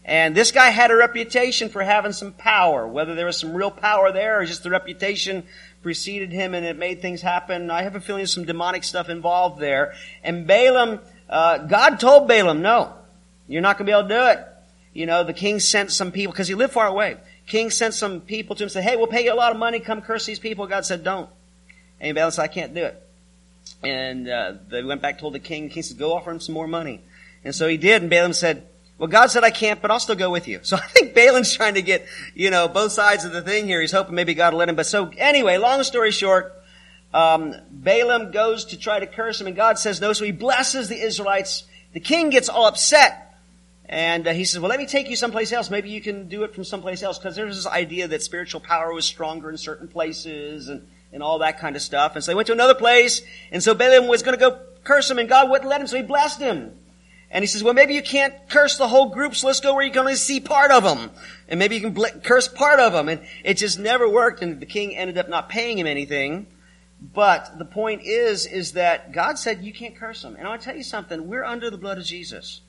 [0.07, 2.87] And this guy had a reputation for having some power.
[2.87, 5.43] Whether there was some real power there or just the reputation
[5.87, 7.71] preceded him and it made things happen.
[7.71, 9.95] I have a feeling some demonic stuff involved there.
[10.25, 10.99] And Balaam,
[11.31, 12.93] uh, God told Balaam, no,
[13.47, 14.49] you're not going to be able to do it.
[14.93, 17.19] You know, the king sent some people, because he lived far away.
[17.47, 19.59] King sent some people to him and said, hey, we'll pay you a lot of
[19.59, 20.67] money, come curse these people.
[20.67, 21.31] God said, don't.
[22.01, 23.01] And Balaam said, I can't do it.
[23.85, 25.69] And uh, they went back, told the king.
[25.69, 27.01] The king said, go offer him some more money.
[27.45, 28.67] And so he did, and Balaam said,
[28.99, 30.61] well, God said I can't, but I'll still go with you.
[30.63, 33.81] So I think Balaam's trying to get, you know, both sides of the thing here.
[33.81, 34.77] He's hoping maybe God will let him.
[34.77, 36.55] But so anyway, long story short,
[37.13, 40.13] um, Balaam goes to try to curse him, and God says no.
[40.13, 41.65] So he blesses the Israelites.
[41.93, 43.27] The king gets all upset
[43.89, 45.71] and uh, he says, well, let me take you someplace else.
[45.71, 47.19] Maybe you can do it from someplace else.
[47.19, 51.39] Because there's this idea that spiritual power was stronger in certain places and, and all
[51.39, 52.17] that kind of stuff.
[52.17, 53.23] And so they went to another place.
[53.53, 55.87] And so Balaam was going to go curse him and God wouldn't let him.
[55.87, 56.73] So he blessed him.
[57.31, 59.35] And he says, well, maybe you can't curse the whole group.
[59.35, 61.11] So let's go where you can only see part of them.
[61.49, 63.09] And maybe you can bl- curse part of them.
[63.09, 64.43] And it just never worked.
[64.43, 66.47] And the king ended up not paying him anything.
[67.01, 70.37] But the point is, is that God said you can't curse them.
[70.37, 71.27] And I'll tell you something.
[71.27, 72.61] We're under the blood of Jesus.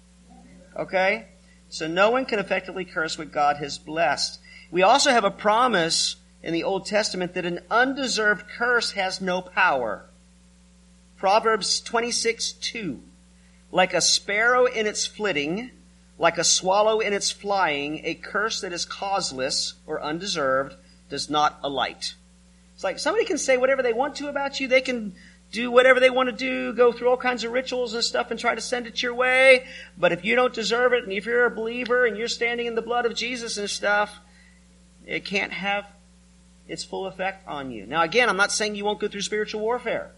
[0.75, 1.27] Okay?
[1.69, 4.39] So no one can effectively curse what God has blessed.
[4.71, 9.41] We also have a promise in the Old Testament that an undeserved curse has no
[9.41, 10.09] power.
[11.17, 13.01] Proverbs 26, 2.
[13.71, 15.71] Like a sparrow in its flitting,
[16.17, 20.75] like a swallow in its flying, a curse that is causeless or undeserved
[21.10, 22.15] does not alight.
[22.73, 24.67] It's like somebody can say whatever they want to about you.
[24.67, 25.15] They can
[25.51, 28.39] do whatever they want to do, go through all kinds of rituals and stuff and
[28.39, 29.65] try to send it your way.
[29.97, 32.75] But if you don't deserve it and if you're a believer and you're standing in
[32.75, 34.19] the blood of Jesus and stuff,
[35.06, 35.88] it can't have
[36.67, 37.86] its full effect on you.
[37.86, 40.12] Now again, I'm not saying you won't go through spiritual warfare.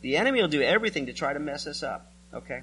[0.00, 2.09] The enemy will do everything to try to mess us up.
[2.32, 2.62] Okay?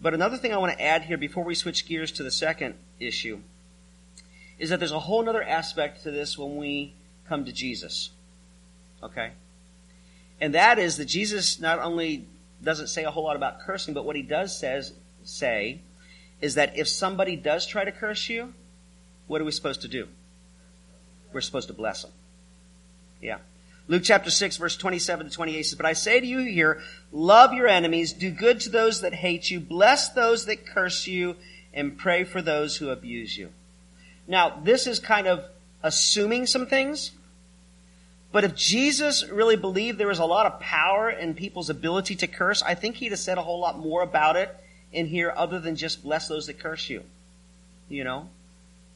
[0.00, 2.74] But another thing I want to add here before we switch gears to the second
[2.98, 3.40] issue
[4.58, 6.94] is that there's a whole other aspect to this when we
[7.28, 8.10] come to Jesus.
[9.02, 9.32] Okay?
[10.40, 12.26] And that is that Jesus not only
[12.62, 15.80] doesn't say a whole lot about cursing, but what he does says say
[16.40, 18.54] is that if somebody does try to curse you,
[19.26, 20.08] what are we supposed to do?
[21.32, 22.12] We're supposed to bless them.
[23.20, 23.38] Yeah.
[23.90, 27.52] Luke chapter 6 verse 27 to 28 says, But I say to you here, love
[27.52, 31.34] your enemies, do good to those that hate you, bless those that curse you,
[31.74, 33.48] and pray for those who abuse you.
[34.28, 35.44] Now, this is kind of
[35.82, 37.10] assuming some things.
[38.30, 42.28] But if Jesus really believed there was a lot of power in people's ability to
[42.28, 44.56] curse, I think he'd have said a whole lot more about it
[44.92, 47.02] in here other than just bless those that curse you.
[47.88, 48.28] You know?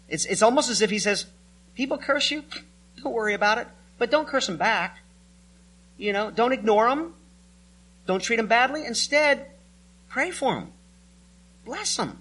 [0.09, 1.27] It's, it's almost as if he says,
[1.75, 2.45] people curse you,
[3.03, 3.67] don't worry about it,
[4.05, 4.99] but don't curse them back.
[5.97, 7.15] You know, don't ignore them.
[8.05, 8.85] Don't treat them badly.
[8.85, 9.47] Instead,
[10.11, 10.73] pray for them.
[11.65, 12.19] bless them.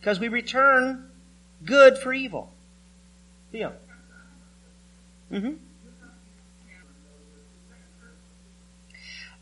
[0.00, 1.10] Because we return
[1.66, 2.50] good for evil.
[3.50, 3.74] Theo.
[5.30, 5.52] Mm-hmm.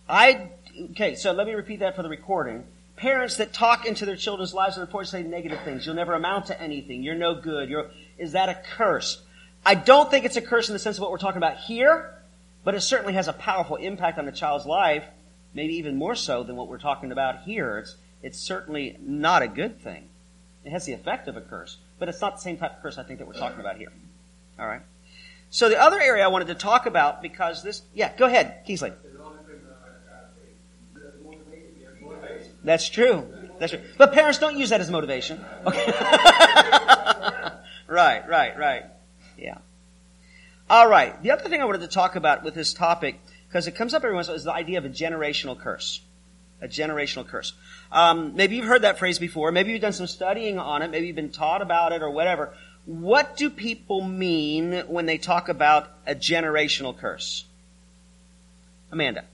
[0.09, 0.49] I,
[0.91, 2.65] okay, so let me repeat that for the recording.
[2.97, 5.87] Parents that talk into their children's lives and unfortunately say negative things.
[5.87, 7.05] You'll never amount to anything.
[7.05, 7.69] You're no good.
[7.69, 9.23] You're, is that a curse?
[9.65, 12.15] I don't think it's a curse in the sense of what we're talking about here,
[12.65, 15.05] but it certainly has a powerful impact on a child's life,
[15.55, 17.79] maybe even more so than what we're talking about here.
[17.79, 20.09] It's, it's certainly not a good thing.
[20.65, 22.99] It has the effect of a curse, but it's not the same type of curse
[22.99, 23.93] I think that we're talking about here.
[24.59, 24.83] All right.
[25.51, 28.93] So the other area I wanted to talk about because this, yeah, go ahead, Kingsley.
[32.63, 33.27] That's true.
[33.59, 33.81] That's true.
[33.99, 35.45] But parents don't use that as motivation.
[35.67, 35.87] Okay.
[37.89, 38.85] right, right, right.
[39.41, 39.59] Yeah.
[40.69, 41.21] All right.
[41.23, 44.05] The other thing I wanted to talk about with this topic, because it comes up
[44.05, 46.01] every once in a while, is the idea of a generational curse.
[46.63, 47.55] A generational curse.
[47.91, 49.51] Um, maybe you've heard that phrase before.
[49.51, 50.91] Maybe you've done some studying on it.
[50.91, 52.53] Maybe you've been taught about it or whatever.
[52.85, 57.47] What do people mean when they talk about a generational curse?
[58.93, 59.25] Amanda.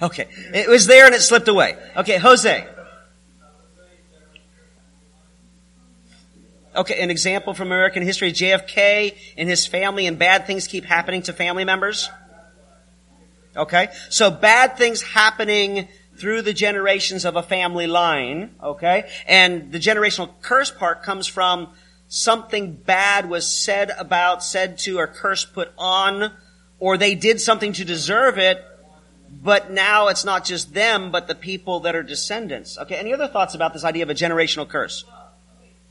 [0.00, 0.28] Okay.
[0.52, 1.76] It was there and it slipped away.
[1.96, 2.66] Okay, Jose.
[6.74, 11.22] Okay, an example from American history, JFK and his family and bad things keep happening
[11.22, 12.08] to family members.
[13.54, 13.88] Okay?
[14.08, 19.10] So bad things happening through the generations of a family line, okay?
[19.26, 21.68] And the generational curse part comes from
[22.08, 26.32] something bad was said about, said to, or curse put on,
[26.78, 28.64] or they did something to deserve it,
[29.30, 32.78] but now it's not just them, but the people that are descendants.
[32.78, 35.04] Okay, any other thoughts about this idea of a generational curse?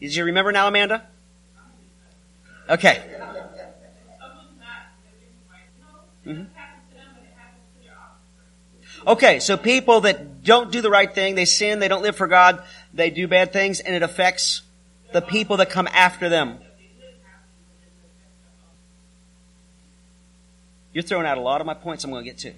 [0.02, 1.04] Did you remember now, Amanda?
[2.68, 3.02] Okay.
[6.26, 6.44] Mm-hmm.
[9.08, 12.28] Okay, so people that don't do the right thing, they sin, they don't live for
[12.28, 14.62] God, they do bad things, and it affects
[15.14, 16.60] the people that come after them.
[20.94, 22.54] You're throwing out a lot of my points I'm going to get to.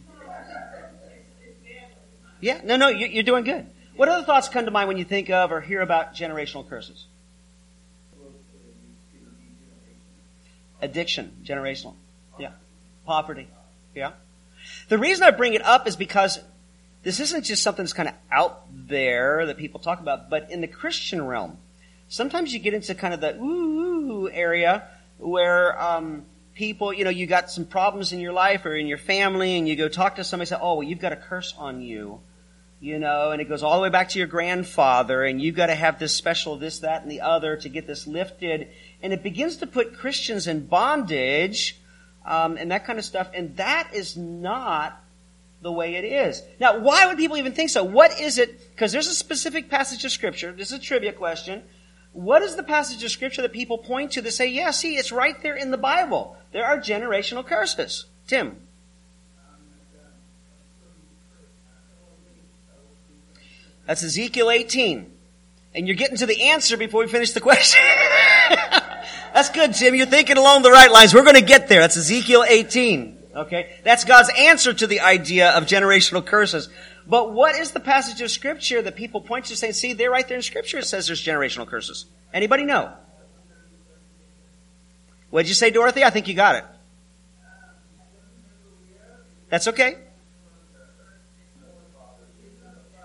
[2.41, 3.67] Yeah, no, no, you're doing good.
[3.95, 7.05] What other thoughts come to mind when you think of or hear about generational curses?
[10.83, 11.95] Addiction, generational.
[12.37, 12.51] Yeah.
[13.05, 13.47] Poverty.
[13.95, 14.11] Yeah.
[14.89, 16.39] The reason I bring it up is because
[17.03, 20.59] this isn't just something that's kind of out there that people talk about, but in
[20.59, 21.57] the Christian realm,
[22.09, 24.87] sometimes you get into kind of the ooh area
[25.19, 28.97] where um, people, you know, you got some problems in your life or in your
[28.97, 31.81] family, and you go talk to somebody, say, "Oh, well, you've got a curse on
[31.81, 32.19] you,"
[32.79, 35.67] you know, and it goes all the way back to your grandfather, and you've got
[35.67, 38.69] to have this special this, that, and the other to get this lifted,
[39.03, 41.77] and it begins to put Christians in bondage
[42.25, 43.29] um, and that kind of stuff.
[43.33, 45.03] And that is not
[45.61, 46.41] the way it is.
[46.59, 47.83] Now, why would people even think so?
[47.83, 48.71] What is it?
[48.71, 50.53] Because there's a specific passage of Scripture.
[50.53, 51.63] This is a trivia question.
[52.13, 55.11] What is the passage of Scripture that people point to that say, yeah, see, it's
[55.11, 56.37] right there in the Bible.
[56.53, 58.05] There are generational curses.
[58.27, 58.55] Tim.
[63.85, 65.11] That's Ezekiel 18.
[65.75, 67.81] And you're getting to the answer before we finish the question.
[69.43, 69.93] That's good, Tim.
[69.93, 71.13] You're thinking along the right lines.
[71.13, 71.81] We're going to get there.
[71.81, 73.17] That's Ezekiel 18.
[73.35, 73.75] Okay?
[73.83, 76.69] That's God's answer to the idea of generational curses.
[77.05, 80.25] But what is the passage of scripture that people point to saying, see, they're right
[80.25, 82.05] there in scripture it says there's generational curses.
[82.33, 82.93] Anybody know?
[85.29, 86.05] What did you say, Dorothy?
[86.05, 86.63] I think you got it.
[89.49, 89.97] That's okay.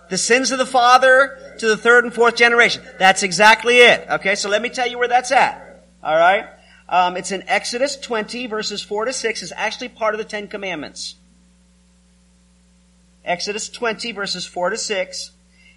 [0.08, 2.84] The sins of the father to the third and fourth generation.
[3.00, 4.06] That's exactly it.
[4.08, 5.67] Okay, so let me tell you where that's at.
[6.02, 6.46] All right?
[6.88, 9.42] Um, it's in Exodus 20, verses 4 to 6.
[9.42, 11.16] It's actually part of the Ten Commandments.
[13.24, 15.32] Exodus 20, verses 4 to 6.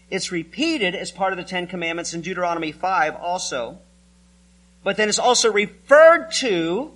[0.10, 3.80] It's repeated as part of the Ten Commandments in Deuteronomy 5 also.
[4.84, 6.92] But then it's also referred to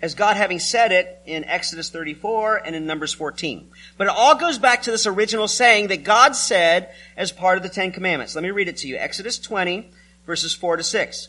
[0.00, 3.68] as God having said it in Exodus 34 and in Numbers 14.
[3.96, 7.62] But it all goes back to this original saying that God said as part of
[7.62, 8.34] the Ten Commandments.
[8.34, 8.96] Let me read it to you.
[8.96, 9.90] Exodus 20,
[10.26, 11.28] verses 4 to 6.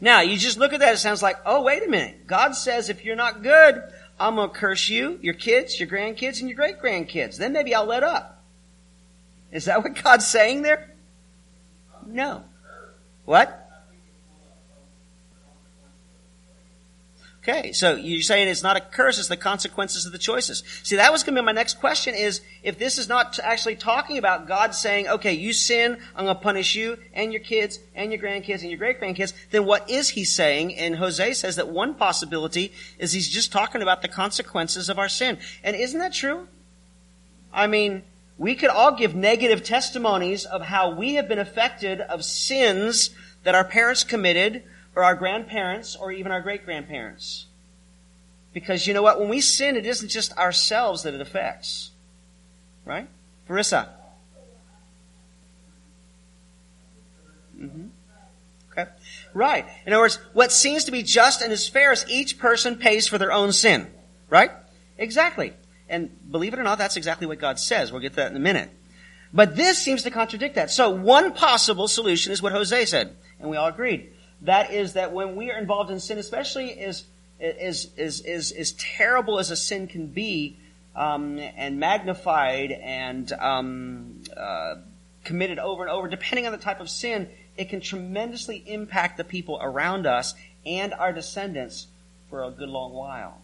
[0.00, 2.26] Now, you just look at that, it sounds like, oh, wait a minute.
[2.26, 3.82] God says if you're not good,
[4.18, 7.36] I'm going to curse you, your kids, your grandkids, and your great grandkids.
[7.36, 8.42] Then maybe I'll let up.
[9.52, 10.90] Is that what God's saying there?
[12.06, 12.44] No.
[13.24, 13.63] What?
[17.46, 20.62] Okay, so you're saying it's not a curse, it's the consequences of the choices.
[20.82, 23.76] See, that was going to be my next question is, if this is not actually
[23.76, 27.80] talking about God saying, okay, you sin, I'm going to punish you and your kids
[27.94, 30.74] and your grandkids and your great grandkids, then what is he saying?
[30.76, 35.10] And Jose says that one possibility is he's just talking about the consequences of our
[35.10, 35.36] sin.
[35.62, 36.48] And isn't that true?
[37.52, 38.04] I mean,
[38.38, 43.10] we could all give negative testimonies of how we have been affected of sins
[43.42, 44.62] that our parents committed
[44.94, 47.46] or our grandparents or even our great grandparents.
[48.52, 49.18] Because you know what?
[49.18, 51.90] When we sin, it isn't just ourselves that it affects.
[52.84, 53.08] Right?
[53.48, 53.88] Marissa?
[57.58, 57.86] Mm-hmm.
[58.72, 58.90] Okay.
[59.32, 59.66] Right.
[59.86, 63.06] In other words, what seems to be just and as fair is each person pays
[63.06, 63.88] for their own sin.
[64.30, 64.50] Right?
[64.98, 65.52] Exactly.
[65.88, 67.92] And believe it or not, that's exactly what God says.
[67.92, 68.70] We'll get to that in a minute.
[69.32, 70.70] But this seems to contradict that.
[70.70, 74.12] So one possible solution is what Jose said, and we all agreed.
[74.44, 77.04] That is that when we are involved in sin, especially as
[77.40, 80.58] as as as, as terrible as a sin can be,
[80.94, 84.76] um, and magnified and um, uh,
[85.24, 89.24] committed over and over, depending on the type of sin, it can tremendously impact the
[89.24, 90.34] people around us
[90.66, 91.86] and our descendants
[92.30, 93.40] for a good long while.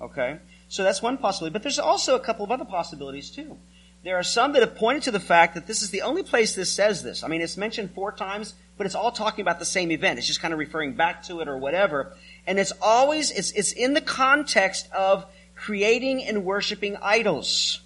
[0.00, 0.38] Okay,
[0.68, 1.52] so that's one possibility.
[1.52, 3.58] But there's also a couple of other possibilities too.
[4.04, 6.54] There are some that have pointed to the fact that this is the only place
[6.54, 7.24] this says this.
[7.24, 10.18] I mean, it's mentioned four times but it's all talking about the same event.
[10.18, 12.12] It's just kind of referring back to it or whatever.
[12.46, 17.80] And it's always, it's, it's in the context of creating and worshiping idols.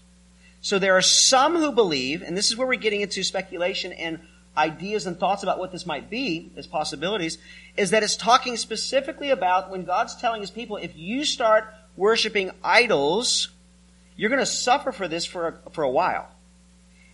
[0.61, 4.18] So there are some who believe, and this is where we're getting into speculation and
[4.57, 7.38] ideas and thoughts about what this might be as possibilities,
[7.77, 12.51] is that it's talking specifically about when God's telling his people, if you start worshiping
[12.64, 13.51] idols,
[14.16, 16.29] you're going to suffer for this for a, for a while.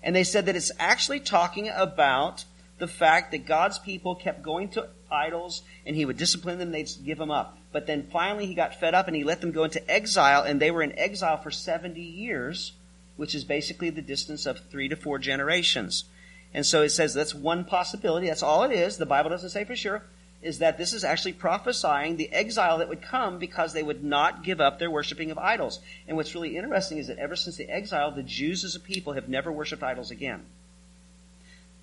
[0.03, 2.45] And they said that it's actually talking about
[2.79, 6.91] the fact that God's people kept going to idols and he would discipline them, they'd
[7.05, 7.57] give them up.
[7.73, 10.61] But then finally he got fed up and he let them go into exile and
[10.61, 12.73] they were in exile for 70 years,
[13.17, 16.05] which is basically the distance of three to four generations.
[16.53, 18.29] And so it says that's one possibility.
[18.29, 18.97] That's all it is.
[18.97, 20.03] The Bible doesn't say for sure.
[20.43, 24.45] Is that this is actually prophesying the exile that would come because they would not
[24.45, 25.81] give up their worshiping of idols.
[26.07, 29.15] And what's really interesting is that ever since the exile, the Jews as a people
[29.15, 30.45] have never worshiped idols again.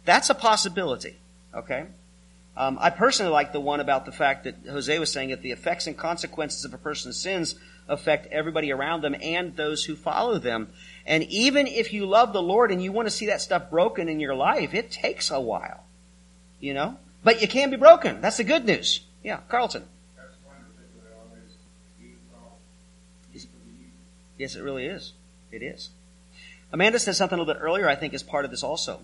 [0.05, 1.17] That's a possibility.
[1.53, 1.85] Okay?
[2.57, 5.51] Um, I personally like the one about the fact that Jose was saying that the
[5.51, 7.55] effects and consequences of a person's sins
[7.87, 10.69] affect everybody around them and those who follow them.
[11.05, 14.09] And even if you love the Lord and you want to see that stuff broken
[14.09, 15.83] in your life, it takes a while.
[16.59, 16.97] You know?
[17.23, 18.21] But you can be broken.
[18.21, 19.01] That's the good news.
[19.23, 19.83] Yeah, Carlton.
[24.37, 25.13] Yes, it really is.
[25.51, 25.91] It is.
[26.73, 29.01] Amanda said something a little bit earlier, I think, is part of this also.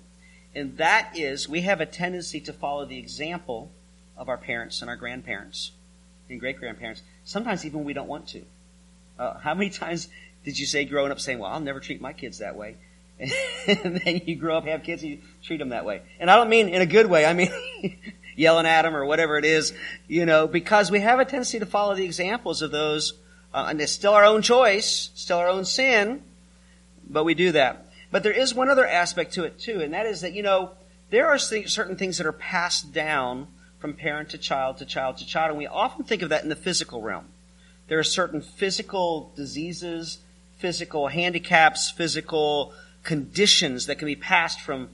[0.55, 3.71] And that is, we have a tendency to follow the example
[4.17, 5.71] of our parents and our grandparents
[6.29, 7.01] and great grandparents.
[7.23, 8.43] Sometimes even we don't want to.
[9.19, 10.07] Uh, how many times
[10.43, 12.77] did you say growing up saying, well, I'll never treat my kids that way?
[13.19, 16.01] and then you grow up, have kids, and you treat them that way.
[16.19, 17.25] And I don't mean in a good way.
[17.25, 17.51] I mean
[18.37, 19.73] yelling at them or whatever it is,
[20.07, 23.13] you know, because we have a tendency to follow the examples of those,
[23.53, 26.21] uh, and it's still our own choice, still our own sin,
[27.09, 27.86] but we do that.
[28.11, 30.71] But there is one other aspect to it too, and that is that, you know,
[31.09, 33.47] there are certain things that are passed down
[33.79, 36.49] from parent to child to child to child, and we often think of that in
[36.49, 37.25] the physical realm.
[37.87, 40.19] There are certain physical diseases,
[40.57, 44.89] physical handicaps, physical conditions that can be passed from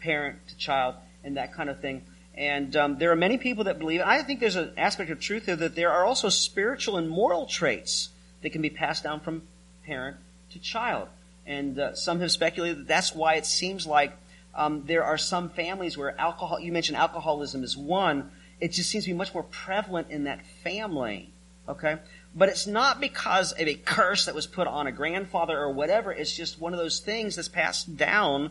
[0.00, 2.02] parent to child and that kind of thing.
[2.34, 5.20] And um, there are many people that believe, and I think there's an aspect of
[5.20, 8.08] truth there that there are also spiritual and moral traits
[8.40, 9.42] that can be passed down from
[9.84, 10.16] parent
[10.52, 11.08] to child.
[11.46, 14.12] And uh, some have speculated that that's why it seems like
[14.54, 19.04] um, there are some families where alcohol, you mentioned alcoholism is one, it just seems
[19.04, 21.30] to be much more prevalent in that family.
[21.68, 21.98] Okay?
[22.34, 26.12] But it's not because of a curse that was put on a grandfather or whatever.
[26.12, 28.50] It's just one of those things that's passed down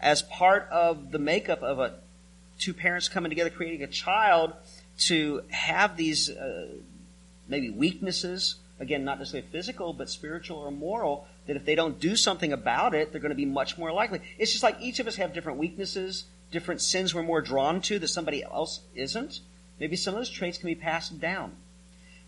[0.00, 1.94] as part of the makeup of a
[2.58, 4.52] two parents coming together creating a child
[4.98, 6.68] to have these uh,
[7.48, 12.16] maybe weaknesses again not necessarily physical but spiritual or moral that if they don't do
[12.16, 14.20] something about it, they're going to be much more likely.
[14.38, 17.98] It's just like each of us have different weaknesses, different sins we're more drawn to
[17.98, 19.40] that somebody else isn't.
[19.78, 21.52] Maybe some of those traits can be passed down.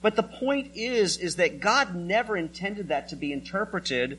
[0.01, 4.19] But the point is, is that God never intended that to be interpreted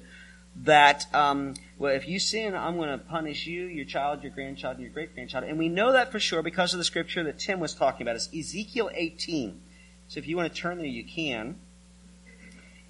[0.56, 4.76] that, um, well, if you sin, I'm going to punish you, your child, your grandchild,
[4.76, 5.46] and your great grandchild.
[5.46, 8.16] And we know that for sure because of the scripture that Tim was talking about.
[8.16, 9.60] It's Ezekiel 18.
[10.08, 11.56] So if you want to turn there, you can.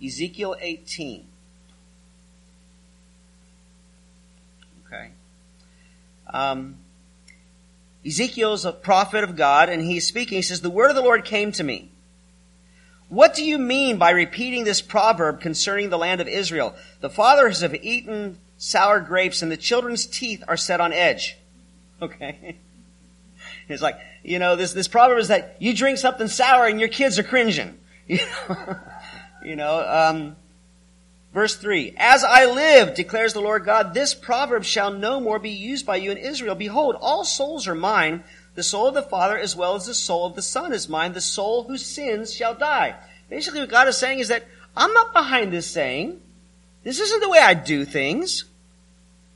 [0.04, 1.26] Ezekiel 18.
[4.86, 5.12] Okay.
[6.34, 6.77] Um,
[8.05, 10.38] Ezekiel's a prophet of God, and he's speaking.
[10.38, 11.89] He says, The word of the Lord came to me.
[13.09, 16.75] What do you mean by repeating this proverb concerning the land of Israel?
[16.99, 21.38] The fathers have eaten sour grapes, and the children's teeth are set on edge.
[22.01, 22.57] Okay.
[23.69, 26.89] It's like, you know, this, this proverb is that you drink something sour and your
[26.89, 27.77] kids are cringing.
[28.07, 28.19] You
[28.49, 28.75] know,
[29.45, 30.36] you know um,
[31.34, 31.95] verse 3.
[31.97, 35.97] As I live, declares the Lord God, this proverb shall no more be used by
[35.97, 36.55] you in Israel.
[36.55, 38.23] Behold, all souls are mine.
[38.55, 41.13] The soul of the Father as well as the soul of the Son is mine.
[41.13, 42.95] The soul who sins shall die.
[43.29, 44.45] Basically what God is saying is that
[44.77, 46.21] I'm not behind this saying.
[46.84, 48.45] This isn't the way I do things.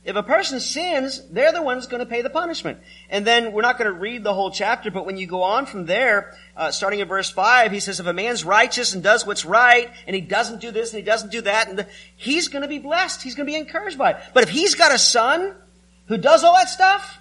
[0.08, 2.78] If a person sins, they're the ones going to pay the punishment.
[3.10, 5.66] And then we're not going to read the whole chapter, but when you go on
[5.66, 9.26] from there, uh, starting in verse 5, he says, if a man's righteous and does
[9.26, 11.86] what's right, and he doesn't do this and he doesn't do that, and the,
[12.16, 13.20] he's going to be blessed.
[13.20, 14.16] He's going to be encouraged by it.
[14.32, 15.54] But if he's got a son
[16.06, 17.18] who does all that stuff,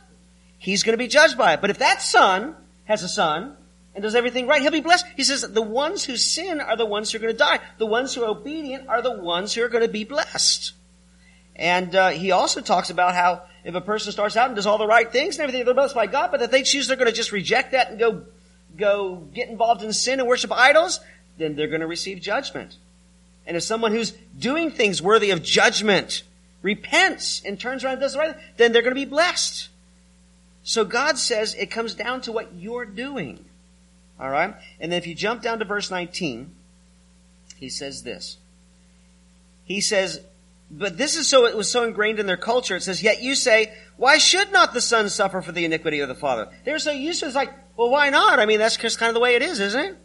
[0.58, 1.60] he's going to be judged by it.
[1.60, 3.58] But if that son has a son
[3.96, 5.08] and does everything right, he'll be blessed.
[5.18, 7.60] He says the ones who sin are the ones who are going to die.
[7.80, 10.72] The ones who are obedient are the ones who are going to be blessed.
[11.58, 14.78] And uh, he also talks about how if a person starts out and does all
[14.78, 17.10] the right things and everything, they're blessed by God, but if they choose they're going
[17.10, 18.24] to just reject that and go
[18.78, 20.99] go get involved in sin and worship idols,
[21.38, 22.78] then they're going to receive judgment.
[23.47, 26.24] And if someone who's doing things worthy of judgment
[26.62, 29.70] repents and turns around and does the right, then they're going to be blessed.
[30.64, 33.45] So God says it comes down to what you're doing.
[34.20, 34.53] All right?
[34.80, 36.53] And then if you jump down to verse 19,
[37.55, 38.38] he says this.
[39.64, 40.22] He says,
[40.70, 42.76] but this is so, it was so ingrained in their culture.
[42.76, 46.09] It says, yet you say, why should not the son suffer for the iniquity of
[46.09, 46.49] the father?
[46.65, 47.30] They're so used to it.
[47.30, 48.39] It's like, well, why not?
[48.39, 49.97] I mean, that's just kind of the way it is, isn't it?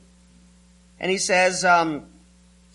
[1.01, 2.07] And he says, um,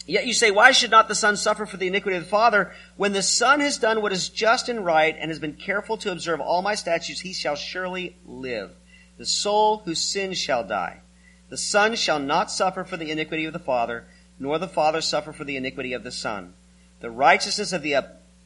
[0.08, 2.72] Yet you say, why should not the son suffer for the iniquity of the father?
[2.96, 6.14] When the son has done what is just and right and has been careful to
[6.14, 8.72] observe all my statutes, he shall surely live.
[9.18, 11.02] The soul who sins shall die.
[11.50, 14.08] The son shall not suffer for the iniquity of the father,
[14.40, 16.54] nor the father suffer for the iniquity of the son.
[17.00, 17.96] The righteousness of the,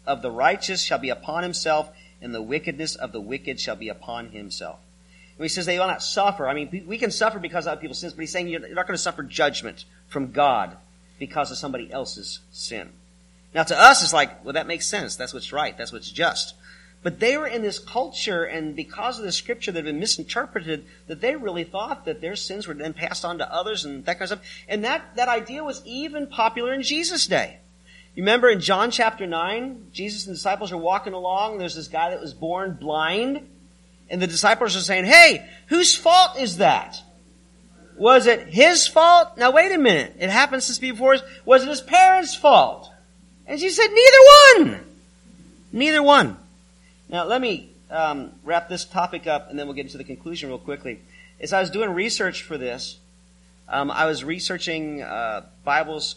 [0.06, 1.90] of the righteous shall be upon himself,
[2.22, 4.80] and the wickedness of the wicked shall be upon himself.
[5.38, 7.82] When he says they will not suffer, I mean, we can suffer because of other
[7.82, 10.78] people's sins, but he's saying you're not going to suffer judgment from God
[11.18, 12.90] because of somebody else's sin.
[13.54, 15.16] Now to us, it's like, well, that makes sense.
[15.16, 15.78] That's what's right.
[15.78, 16.56] That's what's just.
[17.04, 20.86] But they were in this culture, and because of the scripture that had been misinterpreted,
[21.08, 24.20] that they really thought that their sins were then passed on to others and that
[24.20, 24.48] kind of stuff.
[24.68, 27.58] And that, that idea was even popular in Jesus' day.
[28.16, 31.58] You remember in John chapter 9, Jesus and disciples are walking along.
[31.58, 33.48] There's this guy that was born blind.
[34.10, 37.02] And the disciples are saying, hey, whose fault is that?
[37.96, 39.38] Was it his fault?
[39.38, 40.16] Now wait a minute.
[40.20, 41.18] It happened since before.
[41.46, 42.92] Was it his parents' fault?
[43.48, 44.86] And she said, neither one.
[45.72, 46.38] Neither one.
[47.08, 50.50] Now let me um, wrap this topic up and then we'll get into the conclusion
[50.50, 51.00] real quickly.
[51.40, 53.00] As I was doing research for this,
[53.70, 56.16] um, I was researching uh, Bibles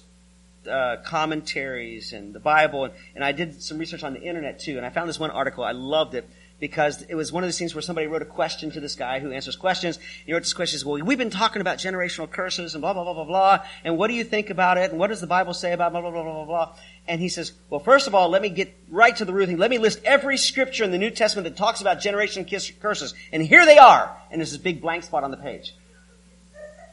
[0.68, 4.76] uh, commentaries and the Bible, and, and I did some research on the internet too.
[4.76, 5.64] And I found this one article.
[5.64, 6.28] I loved it
[6.60, 9.18] because it was one of those things where somebody wrote a question to this guy
[9.18, 9.98] who answers questions.
[10.24, 13.12] He wrote this question, well, we've been talking about generational curses and blah, blah, blah,
[13.12, 13.66] blah, blah.
[13.82, 14.90] And what do you think about it?
[14.90, 16.76] And what does the Bible say about blah, blah, blah, blah, blah.
[17.06, 19.58] And he says, well, first of all, let me get right to the root thing.
[19.58, 23.14] Let me list every scripture in the New Testament that talks about generational curses.
[23.32, 24.16] And here they are.
[24.30, 25.74] And there's this big blank spot on the page.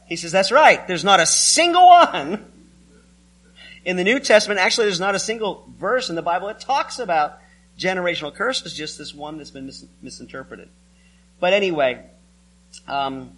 [0.06, 0.86] He says, that's right.
[0.86, 2.51] There's not a single one
[3.84, 6.98] in the New Testament, actually, there's not a single verse in the Bible that talks
[6.98, 7.38] about
[7.78, 10.68] generational curses, just this one that's been mis- misinterpreted.
[11.40, 12.04] But anyway,
[12.86, 13.32] um,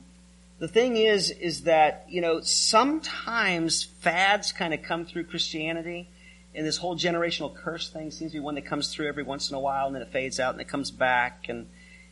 [0.58, 6.08] the thing is, is that, you know, sometimes fads kind of come through Christianity,
[6.54, 9.50] and this whole generational curse thing seems to be one that comes through every once
[9.50, 11.66] in a while, and then it fades out, and it comes back, and,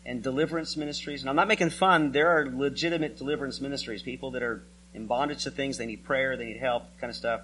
[0.07, 1.20] and deliverance ministries.
[1.20, 4.62] And I'm not making fun, there are legitimate deliverance ministries, people that are
[4.95, 7.43] in bondage to things, they need prayer, they need help, kind of stuff.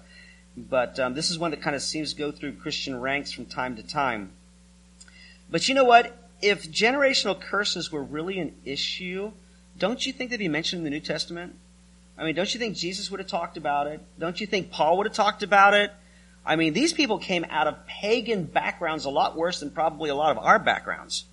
[0.57, 3.45] But um, this is one that kind of seems to go through Christian ranks from
[3.45, 4.31] time to time.
[5.49, 6.15] But you know what?
[6.41, 9.31] If generational curses were really an issue,
[9.77, 11.55] don't you think they'd be mentioned in the New Testament?
[12.17, 14.01] I mean, don't you think Jesus would have talked about it?
[14.19, 15.91] Don't you think Paul would have talked about it?
[16.45, 20.15] I mean, these people came out of pagan backgrounds a lot worse than probably a
[20.15, 21.25] lot of our backgrounds.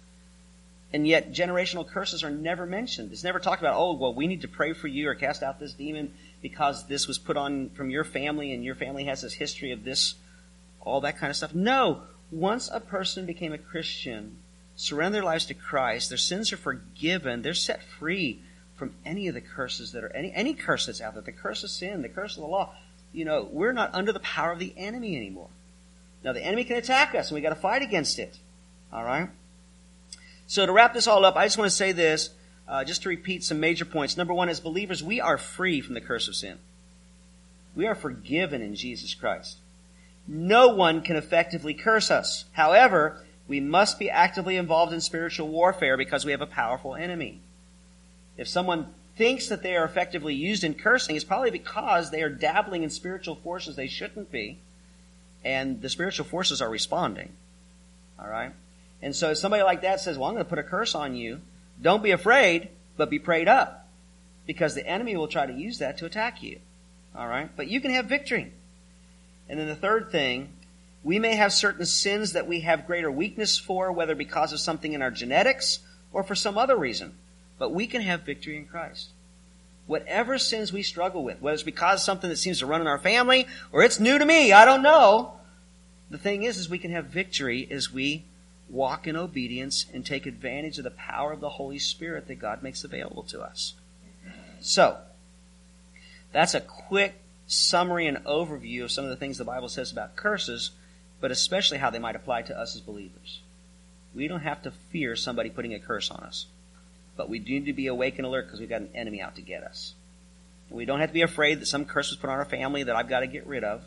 [0.92, 3.12] And yet generational curses are never mentioned.
[3.12, 5.58] It's never talked about, oh, well, we need to pray for you or cast out
[5.58, 9.34] this demon because this was put on from your family and your family has this
[9.34, 10.14] history of this,
[10.80, 11.54] all that kind of stuff.
[11.54, 12.02] No.
[12.30, 14.36] Once a person became a Christian,
[14.74, 18.40] surrender their lives to Christ, their sins are forgiven, they're set free
[18.76, 21.64] from any of the curses that are, any, any curse that's out there, the curse
[21.64, 22.74] of sin, the curse of the law.
[23.12, 25.48] you know, we're not under the power of the enemy anymore.
[26.22, 28.36] Now the enemy can attack us and we gotta fight against it.
[28.92, 29.30] Alright?
[30.46, 32.30] So to wrap this all up, I just want to say this,
[32.68, 34.16] uh, just to repeat some major points.
[34.16, 36.58] Number one, as believers, we are free from the curse of sin.
[37.74, 39.58] We are forgiven in Jesus Christ.
[40.26, 42.46] No one can effectively curse us.
[42.52, 47.40] However, we must be actively involved in spiritual warfare because we have a powerful enemy.
[48.36, 52.28] If someone thinks that they are effectively used in cursing, it's probably because they are
[52.28, 54.58] dabbling in spiritual forces they shouldn't be,
[55.44, 57.32] and the spiritual forces are responding.
[58.18, 58.52] All right?
[59.00, 61.14] And so if somebody like that says, well, I'm going to put a curse on
[61.14, 61.40] you,
[61.80, 63.88] don't be afraid, but be prayed up.
[64.46, 66.60] Because the enemy will try to use that to attack you.
[67.14, 67.50] All right?
[67.56, 68.52] But you can have victory.
[69.48, 70.50] And then the third thing,
[71.02, 74.92] we may have certain sins that we have greater weakness for, whether because of something
[74.92, 75.80] in our genetics
[76.12, 77.14] or for some other reason.
[77.58, 79.10] But we can have victory in Christ.
[79.86, 82.98] Whatever sins we struggle with, whether it's because something that seems to run in our
[82.98, 85.34] family or it's new to me, I don't know.
[86.10, 88.24] The thing is, is we can have victory as we
[88.68, 92.62] walk in obedience and take advantage of the power of the Holy Spirit that God
[92.62, 93.74] makes available to us.
[94.60, 94.98] So,
[96.32, 97.14] that's a quick
[97.46, 100.72] summary and overview of some of the things the Bible says about curses,
[101.20, 103.40] but especially how they might apply to us as believers.
[104.14, 106.46] We don't have to fear somebody putting a curse on us,
[107.16, 109.36] but we do need to be awake and alert because we've got an enemy out
[109.36, 109.94] to get us.
[110.68, 112.96] We don't have to be afraid that some curse was put on our family that
[112.96, 113.84] I've got to get rid of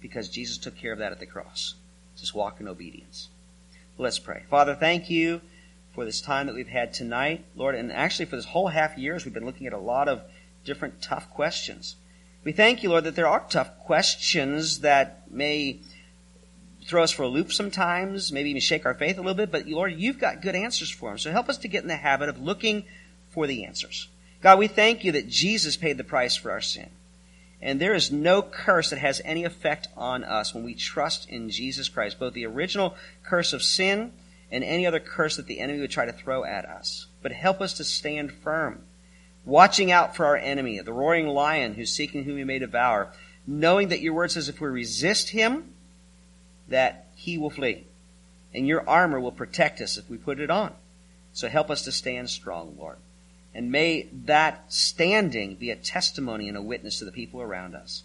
[0.00, 1.74] because Jesus took care of that at the cross.
[2.16, 3.28] Just walk in obedience.
[3.98, 4.44] Let's pray.
[4.48, 5.42] Father, thank you
[5.94, 9.24] for this time that we've had tonight, Lord, and actually for this whole half years
[9.24, 10.22] we've been looking at a lot of
[10.64, 11.96] different tough questions.
[12.44, 15.80] We thank you, Lord, that there are tough questions that may
[16.86, 19.68] throw us for a loop sometimes, maybe even shake our faith a little bit, but
[19.68, 21.18] Lord, you've got good answers for them.
[21.18, 22.84] So help us to get in the habit of looking
[23.30, 24.08] for the answers.
[24.40, 26.90] God, we thank you that Jesus paid the price for our sin.
[27.62, 31.48] And there is no curse that has any effect on us when we trust in
[31.48, 34.12] Jesus Christ, both the original curse of sin
[34.50, 37.06] and any other curse that the enemy would try to throw at us.
[37.22, 38.82] But help us to stand firm,
[39.44, 43.12] watching out for our enemy, the roaring lion who's seeking whom he may devour,
[43.46, 45.72] knowing that your word says if we resist him,
[46.68, 47.86] that he will flee.
[48.52, 50.72] And your armor will protect us if we put it on.
[51.32, 52.96] So help us to stand strong, Lord.
[53.54, 58.02] And may that standing be a testimony and a witness to the people around us.